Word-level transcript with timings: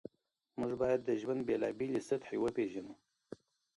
موږ 0.59 0.71
باید 0.81 0.99
د 1.03 1.09
ژوند 1.21 1.41
بېلابېلې 1.47 2.01
سطحې 2.09 2.37
وپېژنو. 2.39 2.93